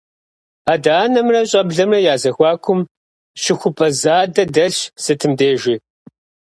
Адэ-анэмрэ 0.73 1.41
щӀэблэмрэ 1.49 1.99
я 2.13 2.15
зэхуакум 2.21 2.79
щыхупӀэ 3.41 3.87
задэ 4.01 4.43
дэлъщ 4.53 4.77
сытым 5.03 5.33
дежи. 5.39 5.75